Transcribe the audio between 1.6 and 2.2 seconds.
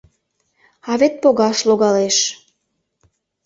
логалеш.